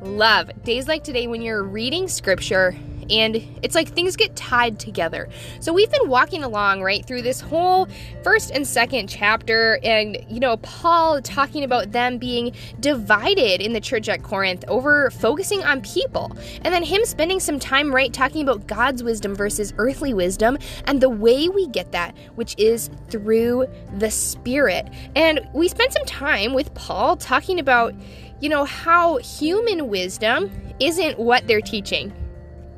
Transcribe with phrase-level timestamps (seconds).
[0.00, 0.50] love.
[0.64, 2.74] Days like today when you're reading scripture
[3.10, 5.28] and it's like things get tied together.
[5.60, 7.88] So we've been walking along right through this whole
[8.22, 13.80] first and second chapter, and you know, Paul talking about them being divided in the
[13.80, 18.42] church at Corinth over focusing on people, and then him spending some time right talking
[18.42, 23.66] about God's wisdom versus earthly wisdom, and the way we get that, which is through
[23.98, 24.88] the Spirit.
[25.16, 27.94] And we spent some time with Paul talking about,
[28.40, 30.50] you know, how human wisdom
[30.80, 32.12] isn't what they're teaching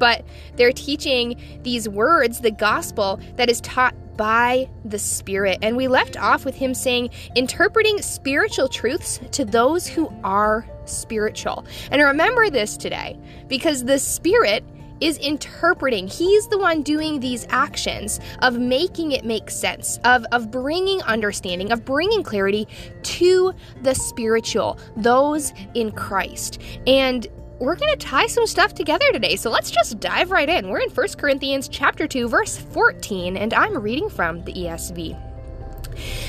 [0.00, 0.24] but
[0.56, 5.58] they're teaching these words, the gospel that is taught by the Spirit.
[5.62, 11.64] And we left off with him saying, interpreting spiritual truths to those who are spiritual.
[11.92, 13.16] And remember this today,
[13.48, 14.64] because the Spirit
[15.00, 16.06] is interpreting.
[16.06, 21.72] He's the one doing these actions of making it make sense, of, of bringing understanding,
[21.72, 22.68] of bringing clarity
[23.02, 26.60] to the spiritual, those in Christ.
[26.86, 27.26] And
[27.60, 29.36] we're going to tie some stuff together today.
[29.36, 30.70] So let's just dive right in.
[30.70, 35.16] We're in 1 Corinthians chapter 2 verse 14 and I'm reading from the ESV.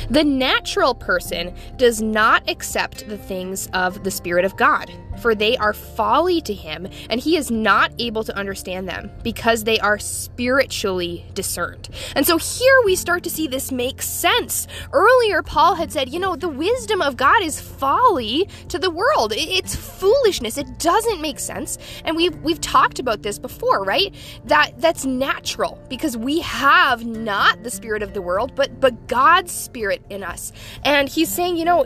[0.09, 4.91] The natural person does not accept the things of the Spirit of God,
[5.21, 9.63] for they are folly to him, and he is not able to understand them because
[9.63, 11.89] they are spiritually discerned.
[12.15, 14.67] And so here we start to see this make sense.
[14.91, 19.33] Earlier, Paul had said, you know, the wisdom of God is folly to the world.
[19.35, 20.57] It's foolishness.
[20.57, 21.77] It doesn't make sense.
[22.05, 24.13] And we've we've talked about this before, right?
[24.45, 29.51] That that's natural because we have not the spirit of the world, but but God's
[29.51, 30.51] spirit in us.
[30.83, 31.85] And he's saying, you know,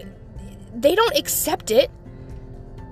[0.74, 1.90] they don't accept it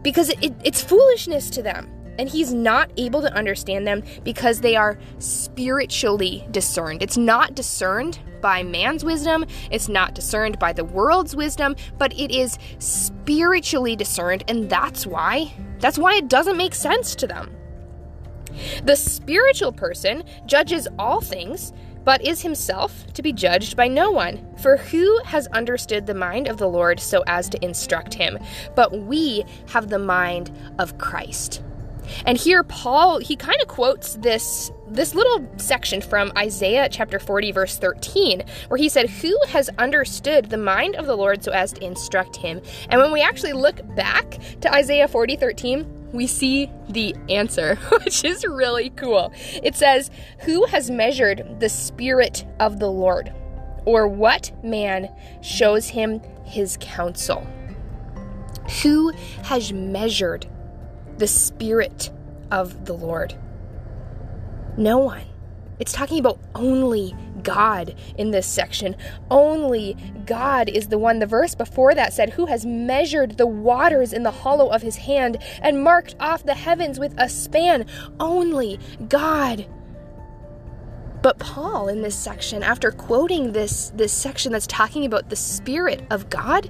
[0.04, 1.90] because it, it's foolishness to them.
[2.20, 7.02] And he's not able to understand them because they are spiritually discerned.
[7.02, 12.30] It's not discerned by man's wisdom, it's not discerned by the world's wisdom, but it
[12.30, 17.56] is spiritually discerned, and that's why that's why it doesn't make sense to them.
[18.84, 24.46] The spiritual person judges all things but is himself to be judged by no one.
[24.58, 28.40] For who has understood the mind of the Lord so as to instruct him?
[28.76, 31.64] But we have the mind of Christ.
[32.26, 37.52] And here Paul he kind of quotes this this little section from Isaiah chapter 40
[37.52, 41.74] verse 13 where he said who has understood the mind of the Lord so as
[41.74, 42.62] to instruct him.
[42.90, 48.24] And when we actually look back to Isaiah 40 13 we see the answer, which
[48.24, 49.34] is really cool.
[49.62, 50.10] It says,
[50.42, 53.34] Who has measured the Spirit of the Lord?
[53.86, 55.10] Or what man
[55.42, 57.46] shows him his counsel?
[58.82, 59.10] Who
[59.44, 60.48] has measured
[61.18, 62.12] the Spirit
[62.52, 63.36] of the Lord?
[64.78, 65.26] No one.
[65.80, 68.96] It's talking about only God in this section.
[69.30, 69.96] Only
[70.26, 71.20] God is the one.
[71.20, 74.96] The verse before that said, Who has measured the waters in the hollow of his
[74.96, 77.86] hand and marked off the heavens with a span?
[78.20, 79.66] Only God.
[81.22, 86.06] But Paul in this section, after quoting this, this section that's talking about the Spirit
[86.10, 86.70] of God,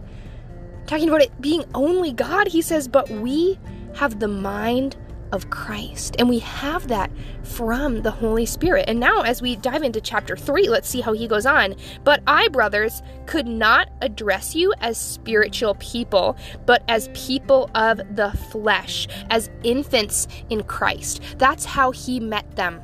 [0.85, 3.59] talking about it being only God, he says, But we
[3.95, 4.95] have the mind
[5.33, 6.15] of Christ.
[6.19, 7.11] And we have that
[7.41, 8.85] from the Holy Spirit.
[8.87, 11.75] And now, as we dive into chapter 3, let's see how he goes on.
[12.03, 18.31] But I, brothers, could not address you as spiritual people, but as people of the
[18.51, 21.21] flesh, as infants in Christ.
[21.39, 22.79] That's how he met them.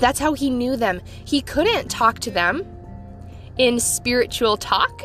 [0.00, 1.00] That's how he knew them.
[1.24, 2.66] He couldn't talk to them
[3.56, 5.02] in spiritual talk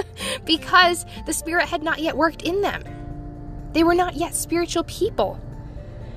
[0.46, 2.82] because the Spirit had not yet worked in them.
[3.72, 5.38] They were not yet spiritual people.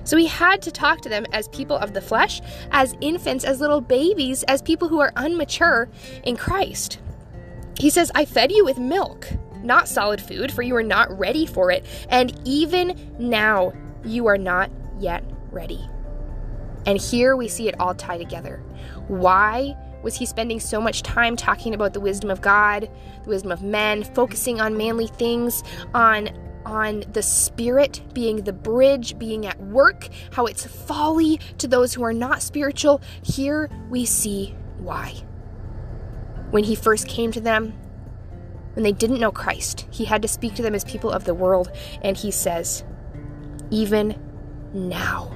[0.04, 2.42] So he had to talk to them as people of the flesh,
[2.72, 5.90] as infants, as little babies, as people who are unmature
[6.24, 7.00] in Christ.
[7.80, 9.28] He says, I fed you with milk,
[9.64, 11.86] not solid food, for you are not ready for it.
[12.10, 13.74] And even now,
[14.04, 15.88] you are not yet ready.
[16.86, 18.64] And here we see it all tie together.
[19.08, 22.90] Why was he spending so much time talking about the wisdom of God,
[23.24, 25.64] the wisdom of men, focusing on manly things,
[25.94, 26.30] on
[26.66, 32.04] on the Spirit being the bridge, being at work, how it's folly to those who
[32.04, 35.14] are not spiritual, here we see why.
[36.52, 37.74] When he first came to them,
[38.74, 41.34] when they didn't know Christ, he had to speak to them as people of the
[41.34, 41.72] world,
[42.02, 42.84] and he says,
[43.70, 44.20] Even
[44.74, 45.36] now,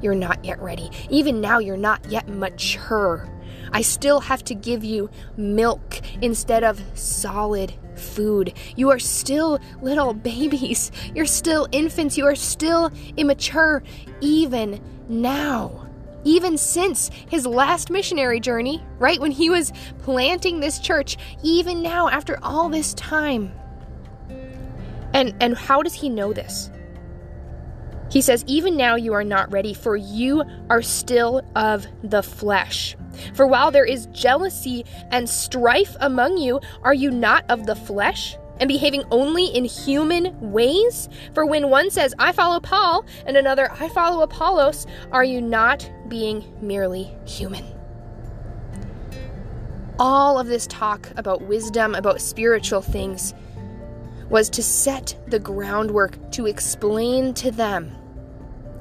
[0.00, 0.90] you're not yet ready.
[1.08, 3.28] Even now, you're not yet mature.
[3.74, 8.54] I still have to give you milk instead of solid food.
[8.76, 10.92] You are still little babies.
[11.12, 12.16] You're still infants.
[12.16, 13.82] You are still immature,
[14.20, 15.88] even now.
[16.22, 19.20] Even since his last missionary journey, right?
[19.20, 23.52] When he was planting this church, even now, after all this time.
[25.12, 26.70] And, and how does he know this?
[28.10, 32.96] He says, Even now you are not ready, for you are still of the flesh.
[33.34, 38.36] For while there is jealousy and strife among you, are you not of the flesh?
[38.60, 41.08] And behaving only in human ways?
[41.32, 45.90] For when one says, I follow Paul, and another, I follow Apollos, are you not
[46.08, 47.64] being merely human?
[49.98, 53.34] All of this talk about wisdom, about spiritual things,
[54.28, 57.90] was to set the groundwork to explain to them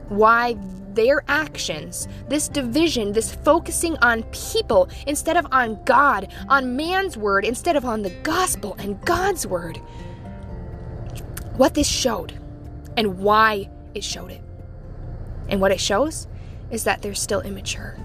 [0.09, 0.55] why
[0.95, 7.45] their actions, this division, this focusing on people instead of on God, on man's word
[7.45, 9.77] instead of on the gospel and God's word,
[11.57, 12.33] what this showed
[12.97, 14.41] and why it showed it.
[15.49, 16.27] And what it shows
[16.71, 17.97] is that they're still immature,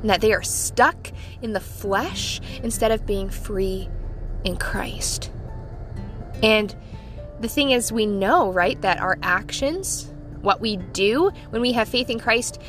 [0.00, 1.12] and that they are stuck
[1.42, 3.88] in the flesh instead of being free
[4.44, 5.30] in Christ.
[6.42, 6.74] And
[7.40, 10.12] the thing is, we know, right, that our actions,
[10.44, 12.60] what we do when we have faith in Christ,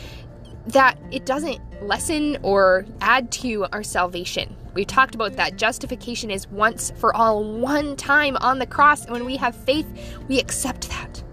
[0.68, 4.56] that it doesn't lessen or add to our salvation.
[4.74, 5.58] We've talked about that.
[5.58, 9.04] Justification is once for all, one time on the cross.
[9.04, 9.88] And when we have faith,
[10.28, 11.24] we accept that.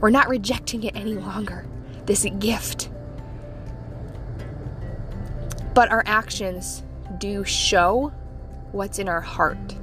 [0.00, 1.66] We're not rejecting it any longer,
[2.06, 2.88] this gift.
[5.74, 6.82] But our actions
[7.18, 8.12] do show
[8.72, 9.74] what's in our heart.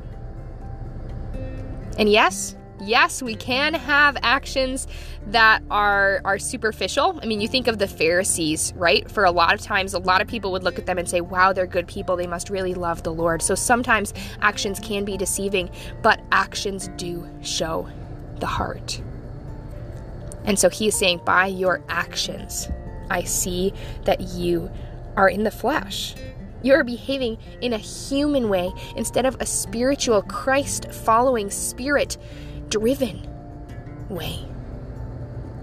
[1.98, 4.88] And yes, yes, we can have actions
[5.27, 7.19] that are are superficial.
[7.22, 9.10] I mean, you think of the Pharisees, right?
[9.10, 11.22] For a lot of times, a lot of people would look at them and say,
[11.22, 12.16] "Wow, they're good people.
[12.16, 15.69] They must really love the Lord." So sometimes actions can be deceiving,
[16.01, 17.88] but actions do show
[18.39, 19.01] the heart.
[20.44, 22.69] And so he is saying, "By your actions,
[23.10, 23.74] I see
[24.04, 24.69] that you
[25.18, 26.16] are in the flesh."
[26.62, 32.18] You're behaving in a human way instead of a spiritual, Christ following, spirit
[32.70, 33.28] driven
[34.10, 34.46] way.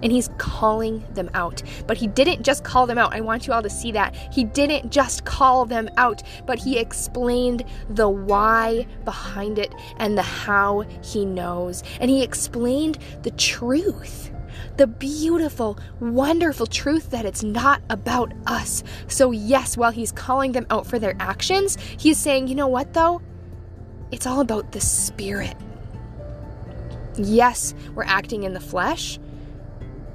[0.02, 1.62] And he's calling them out.
[1.86, 3.14] But he didn't just call them out.
[3.14, 4.16] I want you all to see that.
[4.32, 10.22] He didn't just call them out, but he explained the why behind it and the
[10.22, 11.84] how he knows.
[12.00, 14.32] And he explained the truth
[14.76, 18.82] the beautiful, wonderful truth that it's not about us.
[19.06, 22.94] So, yes, while he's calling them out for their actions, he's saying, you know what,
[22.94, 23.20] though?
[24.10, 25.56] It's all about the spirit.
[27.16, 29.18] Yes, we're acting in the flesh,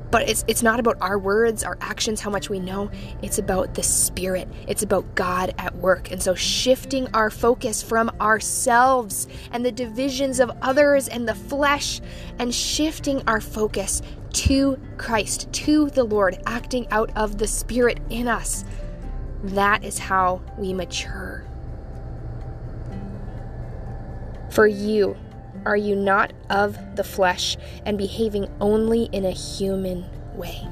[0.09, 2.89] but it's it's not about our words, our actions, how much we know.
[3.21, 4.47] It's about the spirit.
[4.67, 6.11] It's about God at work.
[6.11, 12.01] And so shifting our focus from ourselves and the divisions of others and the flesh
[12.39, 14.01] and shifting our focus
[14.33, 18.65] to Christ, to the Lord, acting out of the spirit in us.
[19.43, 21.45] That is how we mature.
[24.49, 25.17] For you,
[25.65, 30.05] are you not of the flesh and behaving only in a human
[30.35, 30.67] way?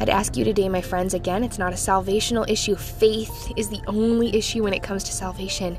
[0.00, 2.74] I'd ask you today, my friends, again, it's not a salvational issue.
[2.74, 5.78] Faith is the only issue when it comes to salvation.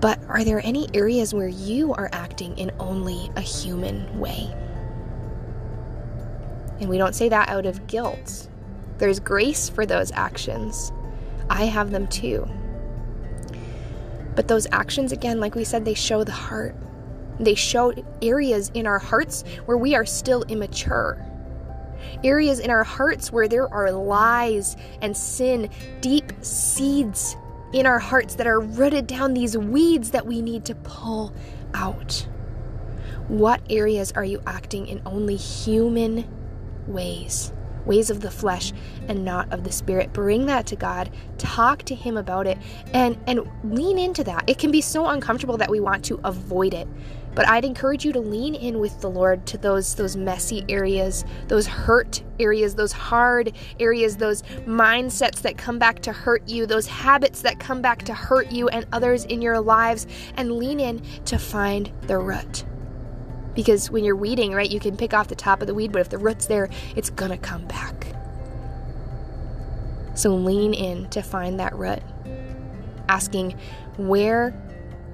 [0.00, 4.54] But are there any areas where you are acting in only a human way?
[6.80, 8.48] And we don't say that out of guilt.
[8.98, 10.92] There's grace for those actions.
[11.48, 12.46] I have them too.
[14.34, 16.76] But those actions, again, like we said, they show the heart.
[17.38, 21.24] They show areas in our hearts where we are still immature.
[22.22, 25.70] Areas in our hearts where there are lies and sin,
[26.00, 27.36] deep seeds
[27.72, 31.32] in our hearts that are rooted down these weeds that we need to pull
[31.74, 32.26] out.
[33.28, 36.28] What areas are you acting in only human
[36.86, 37.52] ways?
[37.90, 38.72] Ways of the flesh
[39.08, 40.12] and not of the spirit.
[40.12, 41.10] Bring that to God.
[41.38, 42.56] Talk to him about it
[42.94, 44.44] and and lean into that.
[44.46, 46.86] It can be so uncomfortable that we want to avoid it.
[47.34, 51.24] But I'd encourage you to lean in with the Lord to those those messy areas,
[51.48, 56.86] those hurt areas, those hard areas, those mindsets that come back to hurt you, those
[56.86, 60.06] habits that come back to hurt you and others in your lives
[60.36, 62.64] and lean in to find the root.
[63.60, 66.00] Because when you're weeding, right, you can pick off the top of the weed, but
[66.00, 68.06] if the root's there, it's gonna come back.
[70.14, 71.98] So lean in to find that root.
[73.06, 73.58] Asking,
[73.98, 74.52] where,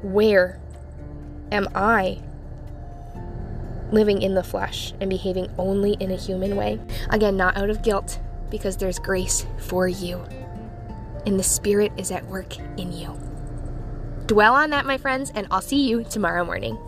[0.01, 0.61] where
[1.51, 2.23] am I
[3.91, 6.79] living in the flesh and behaving only in a human way.
[7.11, 10.25] Again, not out of guilt, because there's grace for you.
[11.27, 13.19] And the Spirit is at work in you.
[14.27, 16.79] Dwell on that, my friends, and I'll see you tomorrow morning.